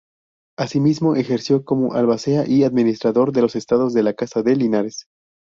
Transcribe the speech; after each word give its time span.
Asimismo 0.57 1.15
ejerció 1.15 1.63
como 1.63 1.93
albacea 1.93 2.47
y 2.47 2.63
administrador 2.63 3.31
de 3.31 3.43
los 3.43 3.55
estados 3.55 3.93
de 3.93 4.01
la 4.01 4.15
casa 4.15 4.41
de 4.41 4.55
Linares. 4.55 5.05